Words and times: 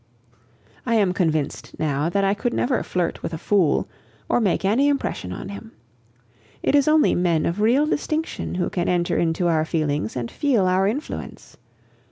I 0.83 0.95
am 0.95 1.13
convinced 1.13 1.77
now 1.79 2.09
that 2.09 2.23
I 2.23 2.33
could 2.33 2.55
never 2.55 2.81
flirt 2.81 3.21
with 3.21 3.35
a 3.35 3.37
fool 3.37 3.87
or 4.27 4.41
make 4.41 4.65
any 4.65 4.87
impression 4.87 5.31
on 5.31 5.49
him. 5.49 5.73
It 6.63 6.73
is 6.73 6.87
only 6.87 7.13
men 7.13 7.45
of 7.45 7.61
real 7.61 7.85
distinction 7.85 8.55
who 8.55 8.71
can 8.71 8.89
enter 8.89 9.15
into 9.19 9.47
our 9.47 9.63
feelings 9.63 10.15
and 10.15 10.31
feel 10.31 10.65
our 10.65 10.87
influence. 10.87 11.55